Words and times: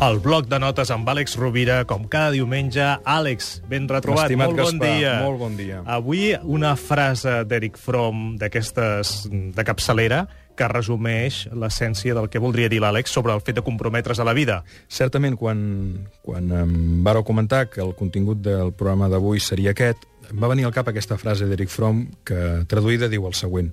El 0.00 0.16
bloc 0.24 0.46
de 0.48 0.56
notes 0.56 0.88
amb 0.94 1.04
Àlex 1.12 1.34
Rovira, 1.36 1.82
com 1.84 2.06
cada 2.08 2.30
diumenge. 2.32 2.80
Àlex, 3.04 3.58
ben 3.68 3.84
retrobat, 3.84 4.30
Estimat 4.30 4.48
molt 4.48 4.56
bon 4.62 4.78
Gaspar, 4.78 4.94
dia. 4.96 5.10
molt 5.20 5.38
bon 5.42 5.58
dia. 5.58 5.82
Avui 5.84 6.30
una 6.40 6.70
frase 6.80 7.42
d'Eric 7.44 7.76
Fromm, 7.76 8.38
d'aquestes 8.40 9.28
de 9.28 9.64
capçalera, 9.68 10.22
que 10.56 10.68
resumeix 10.72 11.42
l'essència 11.52 12.16
del 12.16 12.30
que 12.32 12.40
voldria 12.40 12.70
dir 12.72 12.80
l'Àlex 12.80 13.12
sobre 13.12 13.34
el 13.36 13.44
fet 13.44 13.60
de 13.60 13.64
comprometre's 13.66 14.18
a 14.20 14.24
la 14.24 14.32
vida. 14.32 14.62
Certament, 14.88 15.36
quan, 15.36 16.08
quan 16.24 16.48
em 16.48 17.04
vareu 17.04 17.20
comentar 17.20 17.66
que 17.68 17.84
el 17.84 17.92
contingut 17.92 18.40
del 18.40 18.72
programa 18.72 19.12
d'avui 19.12 19.40
seria 19.40 19.76
aquest, 19.76 20.08
em 20.32 20.40
va 20.40 20.48
venir 20.48 20.64
al 20.64 20.72
cap 20.72 20.88
aquesta 20.88 21.20
frase 21.20 21.44
d'Eric 21.44 21.68
Fromm 21.68 22.06
que, 22.24 22.64
traduïda, 22.72 23.12
diu 23.12 23.28
el 23.28 23.36
següent. 23.36 23.68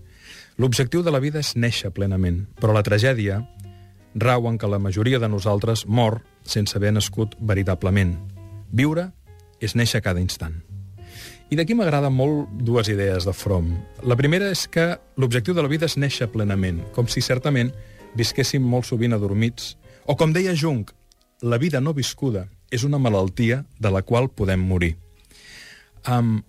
L'objectiu 0.57 1.03
de 1.05 1.11
la 1.13 1.21
vida 1.23 1.39
és 1.39 1.53
néixer 1.55 1.91
plenament, 1.93 2.47
però 2.57 2.73
la 2.73 2.83
tragèdia 2.83 3.43
rau 4.19 4.47
en 4.49 4.57
que 4.57 4.67
la 4.67 4.79
majoria 4.79 5.19
de 5.19 5.29
nosaltres 5.29 5.85
mor 5.85 6.21
sense 6.43 6.77
haver 6.77 6.93
nascut 6.93 7.35
veritablement. 7.39 8.15
Viure 8.71 9.11
és 9.61 9.75
néixer 9.75 10.01
cada 10.01 10.21
instant. 10.21 10.55
I 11.47 11.55
d'aquí 11.55 11.77
m'agraden 11.77 12.11
molt 12.11 12.49
dues 12.59 12.89
idees 12.91 13.23
de 13.23 13.33
Fromm. 13.33 13.71
La 14.03 14.17
primera 14.19 14.49
és 14.51 14.65
que 14.67 14.97
l'objectiu 15.15 15.55
de 15.55 15.63
la 15.63 15.71
vida 15.71 15.87
és 15.87 15.95
néixer 15.95 16.27
plenament, 16.33 16.81
com 16.95 17.07
si 17.07 17.23
certament 17.23 17.71
visquéssim 18.19 18.63
molt 18.63 18.89
sovint 18.89 19.15
adormits, 19.15 19.75
o 20.05 20.15
com 20.19 20.33
deia 20.35 20.55
Jung, 20.55 20.89
la 21.41 21.59
vida 21.61 21.79
no 21.79 21.93
viscuda 21.93 22.47
és 22.71 22.83
una 22.83 22.99
malaltia 22.99 23.63
de 23.79 23.91
la 23.93 24.01
qual 24.03 24.27
podem 24.27 24.59
morir. 24.59 24.95
Um, 26.07 26.41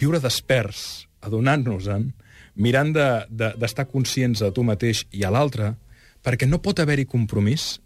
viure 0.00 0.20
desperts, 0.20 1.08
adonant-nos-en, 1.24 2.10
mirant 2.58 2.92
d'estar 2.92 3.30
de, 3.30 3.86
de, 3.86 3.92
conscients 3.92 4.42
de 4.42 4.50
tu 4.52 4.64
mateix 4.66 5.04
i 5.14 5.24
a 5.24 5.30
l'altre, 5.32 5.76
perquè 6.22 6.48
no 6.48 6.60
pot 6.62 6.80
haver-hi 6.80 7.06
compromís 7.08 7.78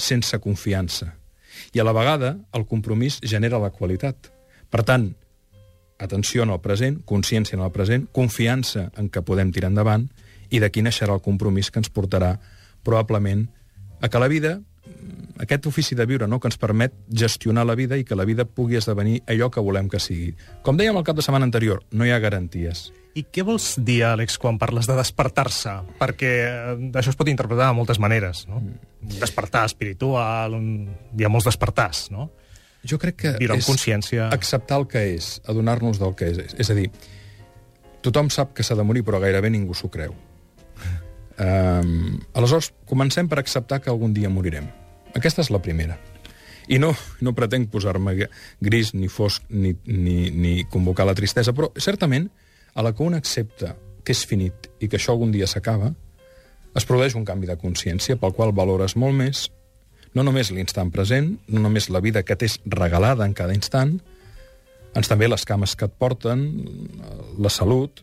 sense 0.00 0.38
confiança. 0.40 1.14
I 1.74 1.80
a 1.80 1.84
la 1.84 1.94
vegada, 1.96 2.36
el 2.56 2.66
compromís 2.66 3.20
genera 3.22 3.60
la 3.60 3.72
qualitat. 3.74 4.30
Per 4.70 4.82
tant, 4.86 5.10
atenció 6.00 6.44
en 6.46 6.54
el 6.54 6.60
present, 6.64 7.00
consciència 7.04 7.58
en 7.58 7.64
el 7.64 7.72
present, 7.74 8.06
confiança 8.16 8.88
en 8.96 9.10
que 9.12 9.22
podem 9.26 9.52
tirar 9.52 9.70
endavant, 9.72 10.08
i 10.50 10.58
d'aquí 10.62 10.82
naixerà 10.82 11.14
el 11.14 11.24
compromís 11.24 11.70
que 11.70 11.82
ens 11.82 11.92
portarà, 11.92 12.38
probablement, 12.86 13.46
a 14.00 14.08
que 14.08 14.22
la 14.22 14.30
vida, 14.32 14.58
aquest 15.40 15.66
ofici 15.66 15.96
de 15.96 16.04
viure, 16.06 16.28
no?, 16.28 16.38
que 16.40 16.50
ens 16.50 16.58
permet 16.60 16.94
gestionar 17.08 17.64
la 17.66 17.76
vida 17.78 17.96
i 17.96 18.04
que 18.04 18.16
la 18.18 18.26
vida 18.28 18.44
pugui 18.44 18.76
esdevenir 18.76 19.22
allò 19.30 19.48
que 19.50 19.62
volem 19.64 19.88
que 19.88 20.00
sigui. 20.02 20.34
Com 20.66 20.76
dèiem 20.76 20.96
el 21.00 21.06
cap 21.06 21.16
de 21.16 21.24
setmana 21.24 21.48
anterior, 21.48 21.80
no 21.96 22.04
hi 22.04 22.12
ha 22.12 22.20
garanties. 22.22 22.90
I 23.16 23.24
què 23.26 23.42
vols 23.42 23.72
dir, 23.82 24.04
Àlex, 24.06 24.36
quan 24.38 24.58
parles 24.60 24.86
de 24.86 24.94
despertar-se? 24.94 25.72
Perquè 25.98 26.30
eh, 26.46 26.74
això 27.00 27.10
es 27.10 27.18
pot 27.18 27.30
interpretar 27.32 27.70
de 27.70 27.78
moltes 27.78 27.98
maneres, 27.98 28.44
no? 28.50 28.60
Un 28.60 29.16
despertar 29.18 29.64
espiritual, 29.66 30.54
un... 30.54 30.68
hi 31.18 31.26
ha 31.26 31.32
molts 31.32 31.48
despertars, 31.48 32.06
no? 32.14 32.28
Jo 32.86 33.00
crec 33.00 33.16
que 33.24 33.32
Viure 33.40 33.56
amb 33.56 33.64
és 33.64 33.68
consciència. 33.68 34.28
acceptar 34.32 34.78
el 34.80 34.86
que 34.88 35.02
és, 35.16 35.40
adonar-nos 35.48 35.98
del 36.00 36.14
que 36.16 36.30
és. 36.30 36.54
És 36.56 36.70
a 36.72 36.76
dir, 36.76 36.86
tothom 38.04 38.30
sap 38.32 38.54
que 38.56 38.64
s'ha 38.64 38.76
de 38.78 38.86
morir, 38.86 39.02
però 39.04 39.20
gairebé 39.20 39.50
ningú 39.52 39.76
s'ho 39.76 39.92
creu. 39.92 40.16
Um, 41.40 42.18
aleshores, 42.36 42.66
comencem 42.84 43.24
per 43.24 43.38
acceptar 43.40 43.78
que 43.80 43.88
algun 43.88 44.12
dia 44.12 44.28
morirem. 44.28 44.66
Aquesta 45.16 45.42
és 45.44 45.50
la 45.50 45.62
primera. 45.62 45.98
I 46.70 46.78
no, 46.78 46.92
no 47.20 47.34
pretenc 47.34 47.70
posar-me 47.72 48.14
gris, 48.62 48.92
ni 48.94 49.08
fosc, 49.10 49.46
ni, 49.50 49.74
ni, 49.86 50.30
ni 50.30 50.52
convocar 50.70 51.06
la 51.08 51.16
tristesa, 51.18 51.54
però 51.56 51.72
certament, 51.78 52.28
a 52.74 52.84
la 52.86 52.92
que 52.94 53.02
un 53.02 53.16
accepta 53.18 53.74
que 54.04 54.14
és 54.14 54.22
finit 54.26 54.70
i 54.78 54.88
que 54.88 55.00
això 55.00 55.16
algun 55.16 55.32
dia 55.34 55.48
s'acaba, 55.50 55.90
es 56.78 56.86
produeix 56.86 57.16
un 57.18 57.26
canvi 57.26 57.50
de 57.50 57.58
consciència 57.58 58.14
pel 58.20 58.36
qual 58.36 58.54
valores 58.54 58.94
molt 58.94 59.18
més 59.18 59.48
no 60.14 60.24
només 60.26 60.50
l'instant 60.50 60.90
present, 60.90 61.34
no 61.48 61.62
només 61.62 61.88
la 61.90 62.02
vida 62.02 62.22
que 62.26 62.36
t'és 62.36 62.58
regalada 62.66 63.26
en 63.26 63.34
cada 63.36 63.54
instant, 63.54 63.98
ens 64.96 65.10
també 65.10 65.28
les 65.30 65.44
cames 65.46 65.76
que 65.78 65.86
et 65.86 65.98
porten, 66.02 66.46
la 67.38 67.52
salut, 67.52 68.02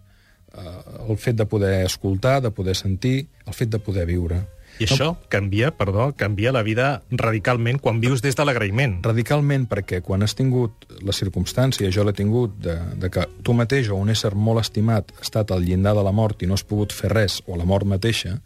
eh, 0.53 0.77
el 1.09 1.17
fet 1.19 1.35
de 1.35 1.45
poder 1.45 1.81
escoltar, 1.85 2.39
de 2.41 2.51
poder 2.51 2.75
sentir, 2.79 3.27
el 3.45 3.53
fet 3.53 3.73
de 3.73 3.79
poder 3.83 4.05
viure. 4.07 4.45
I 4.77 4.85
això 4.85 5.13
canvia, 5.33 5.71
perdó, 5.73 6.11
canvia 6.17 6.51
la 6.53 6.61
vida 6.65 7.01
radicalment 7.09 7.79
quan 7.81 8.01
vius 8.03 8.21
des 8.21 8.37
de 8.37 8.45
l'agraïment. 8.45 8.99
Radicalment, 9.05 9.65
perquè 9.69 10.03
quan 10.05 10.21
has 10.21 10.35
tingut 10.37 10.85
la 11.01 11.15
circumstància, 11.15 11.89
jo 11.93 12.05
l'he 12.05 12.13
tingut, 12.13 12.53
de, 12.61 12.77
de 13.01 13.09
que 13.13 13.25
tu 13.43 13.55
mateix 13.57 13.89
o 13.89 13.97
un 13.97 14.13
ésser 14.13 14.35
molt 14.35 14.61
estimat 14.61 15.09
ha 15.17 15.25
estat 15.25 15.51
al 15.51 15.65
llindar 15.65 15.95
de 15.97 16.05
la 16.05 16.13
mort 16.13 16.43
i 16.43 16.49
no 16.49 16.57
has 16.57 16.65
pogut 16.67 16.93
fer 16.93 17.11
res, 17.13 17.41
o 17.47 17.57
la 17.57 17.65
mort 17.65 17.89
mateixa, 17.89 18.37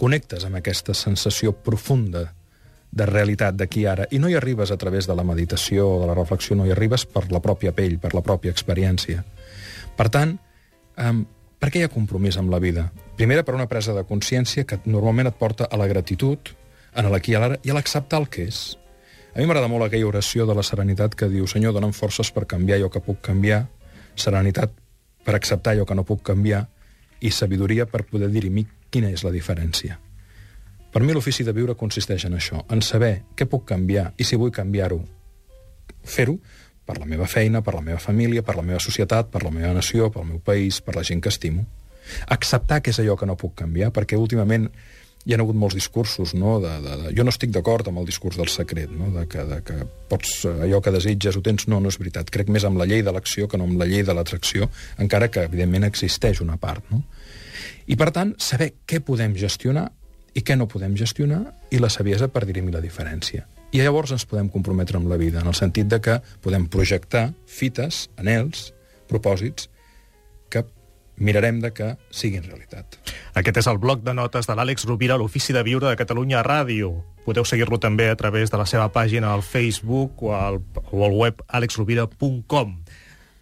connectes 0.00 0.46
amb 0.48 0.58
aquesta 0.58 0.96
sensació 0.96 1.52
profunda 1.52 2.30
de 2.90 3.06
realitat 3.06 3.54
d'aquí 3.54 3.84
ara, 3.86 4.08
i 4.10 4.18
no 4.18 4.28
hi 4.28 4.34
arribes 4.34 4.72
a 4.74 4.78
través 4.80 5.06
de 5.06 5.14
la 5.14 5.24
meditació 5.26 5.86
o 5.86 5.98
de 6.00 6.08
la 6.10 6.16
reflexió, 6.18 6.56
no 6.58 6.66
hi 6.66 6.72
arribes 6.74 7.06
per 7.06 7.28
la 7.30 7.42
pròpia 7.42 7.70
pell, 7.76 8.00
per 8.02 8.14
la 8.16 8.24
pròpia 8.26 8.50
experiència. 8.50 9.22
Per 9.96 10.08
tant, 10.10 10.34
um, 10.98 11.22
per 11.60 11.68
què 11.70 11.80
hi 11.80 11.84
ha 11.86 11.92
compromís 11.92 12.38
amb 12.40 12.50
la 12.50 12.58
vida? 12.58 12.88
Primera, 13.20 13.44
per 13.44 13.54
una 13.54 13.68
presa 13.68 13.92
de 13.94 14.06
consciència 14.08 14.64
que 14.64 14.80
normalment 14.86 15.28
et 15.28 15.36
porta 15.36 15.68
a 15.68 15.78
la 15.78 15.86
gratitud, 15.90 16.50
en 16.96 17.10
l'aquí 17.12 17.34
i 17.34 17.38
l'ara, 17.38 17.60
i 17.62 17.70
a 17.70 17.76
l'acceptar 17.76 18.22
el 18.22 18.28
que 18.32 18.48
és. 18.48 18.62
A 19.34 19.38
mi 19.38 19.46
m'agrada 19.46 19.68
molt 19.70 19.86
aquella 19.86 20.08
oració 20.08 20.46
de 20.48 20.56
la 20.56 20.64
serenitat 20.66 21.14
que 21.14 21.28
diu 21.30 21.46
Senyor, 21.46 21.76
dona'm 21.76 21.92
forces 21.94 22.32
per 22.34 22.48
canviar 22.50 22.80
allò 22.80 22.88
que 22.90 23.04
puc 23.04 23.20
canviar, 23.28 23.66
serenitat 24.16 24.72
per 25.24 25.36
acceptar 25.36 25.76
allò 25.76 25.86
que 25.86 25.94
no 25.94 26.06
puc 26.08 26.24
canviar, 26.32 26.64
i 27.20 27.30
sabidoria 27.30 27.84
per 27.86 28.06
poder 28.08 28.30
dirimir 28.32 28.64
quina 28.90 29.12
és 29.12 29.22
la 29.22 29.30
diferència. 29.30 30.00
Per 30.90 31.02
mi 31.04 31.14
l'ofici 31.14 31.44
de 31.46 31.52
viure 31.54 31.76
consisteix 31.78 32.24
en 32.26 32.34
això, 32.34 32.64
en 32.72 32.80
saber 32.82 33.20
què 33.36 33.46
puc 33.46 33.68
canviar 33.68 34.10
i 34.18 34.26
si 34.26 34.40
vull 34.40 34.50
canviar-ho, 34.50 34.98
fer-ho 36.02 36.38
per 36.90 36.98
la 36.98 37.06
meva 37.06 37.28
feina, 37.30 37.62
per 37.62 37.76
la 37.78 37.84
meva 37.86 38.00
família, 38.02 38.42
per 38.42 38.56
la 38.58 38.66
meva 38.66 38.80
societat, 38.82 39.30
per 39.30 39.44
la 39.46 39.52
meva 39.54 39.70
nació, 39.76 40.10
pel 40.10 40.26
meu 40.26 40.40
país, 40.42 40.80
per 40.82 40.96
la 40.98 41.06
gent 41.06 41.22
que 41.22 41.30
estimo. 41.30 41.66
Acceptar 42.34 42.80
que 42.82 42.90
és 42.90 42.98
allò 42.98 43.14
que 43.18 43.28
no 43.30 43.38
puc 43.38 43.54
canviar, 43.62 43.92
perquè 43.94 44.18
últimament 44.18 44.66
hi 45.28 45.34
ha 45.34 45.38
hagut 45.38 45.58
molts 45.60 45.76
discursos, 45.76 46.32
no? 46.34 46.56
De, 46.62 46.72
de, 46.82 46.96
de, 47.02 47.12
jo 47.16 47.26
no 47.26 47.30
estic 47.30 47.52
d'acord 47.52 47.86
amb 47.90 48.00
el 48.00 48.08
discurs 48.08 48.38
del 48.40 48.48
secret, 48.48 48.90
no? 48.90 49.10
de, 49.14 49.26
que, 49.30 49.44
de 49.46 49.60
que 49.66 49.76
pots, 50.08 50.32
allò 50.48 50.80
que 50.82 50.94
desitges 50.94 51.36
ho 51.36 51.44
tens, 51.44 51.68
no, 51.68 51.78
no 51.78 51.92
és 51.92 52.00
veritat. 52.00 52.32
Crec 52.32 52.50
més 52.50 52.64
amb 52.66 52.80
la 52.80 52.88
llei 52.88 53.04
de 53.06 53.14
l'acció 53.14 53.46
que 53.46 53.60
no 53.60 53.68
amb 53.68 53.78
la 53.78 53.88
llei 53.90 54.02
de 54.06 54.16
l'atracció, 54.16 54.70
encara 54.98 55.28
que, 55.30 55.44
evidentment, 55.46 55.86
existeix 55.86 56.40
una 56.42 56.56
part. 56.58 56.88
No? 56.90 57.04
I, 57.86 58.00
per 58.00 58.10
tant, 58.16 58.34
saber 58.40 58.72
què 58.88 59.04
podem 59.04 59.36
gestionar 59.36 59.90
i 60.34 60.42
què 60.46 60.56
no 60.56 60.70
podem 60.70 60.96
gestionar 60.96 61.44
i 61.70 61.82
la 61.82 61.92
saviesa 61.92 62.30
per 62.32 62.46
dirimir 62.48 62.74
la 62.78 62.82
diferència. 62.82 63.44
I 63.72 63.78
llavors 63.84 64.10
ens 64.10 64.24
podem 64.26 64.48
comprometre 64.50 64.98
amb 64.98 65.06
la 65.10 65.16
vida, 65.20 65.40
en 65.40 65.46
el 65.46 65.54
sentit 65.54 65.86
de 65.86 66.00
que 66.02 66.16
podem 66.42 66.66
projectar 66.66 67.30
fites, 67.46 68.08
anels, 68.18 68.72
propòsits, 69.10 69.68
que 70.50 70.64
mirarem 71.20 71.60
de 71.62 71.70
que 71.76 71.92
siguin 72.10 72.42
realitat. 72.42 72.98
Aquest 73.38 73.60
és 73.62 73.68
el 73.70 73.78
bloc 73.78 74.02
de 74.02 74.14
notes 74.16 74.48
de 74.48 74.56
l'Àlex 74.58 74.86
Rovira 74.88 75.14
a 75.14 75.20
l'Ofici 75.22 75.54
de 75.54 75.62
Viure 75.62 75.86
de 75.86 75.96
Catalunya 76.00 76.42
Ràdio. 76.42 76.90
Podeu 77.26 77.44
seguir-lo 77.46 77.78
també 77.78 78.08
a 78.10 78.16
través 78.18 78.50
de 78.50 78.58
la 78.58 78.66
seva 78.66 78.88
pàgina 78.90 79.30
al 79.34 79.44
Facebook 79.46 80.22
o 80.24 80.34
al, 80.34 80.58
o 80.90 81.04
al 81.06 81.14
web 81.14 81.42
alexrovira.com. 81.46 82.74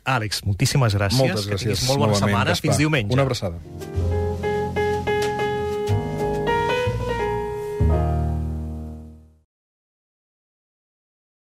Àlex, 0.09 0.43
moltíssimes 0.45 0.97
gràcies. 0.97 1.21
Moltes 1.21 1.47
Que 1.47 1.55
gràcies. 1.57 1.79
tinguis 1.79 1.89
molt 1.89 2.05
bona 2.05 2.21
setmana. 2.21 2.51
Gaspar. 2.53 2.69
Fins 2.69 2.81
diumenge. 2.85 3.13
Una 3.15 3.23
abraçada. 3.29 4.18